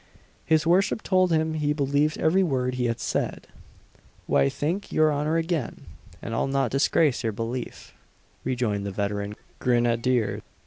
[0.47, 3.45] His worship told him he believed every word he had said.
[4.25, 5.85] "Why, thank your honour again,
[6.23, 7.93] and I'll not disgrace your belief,"
[8.43, 10.41] rejoined the veteran grenadier.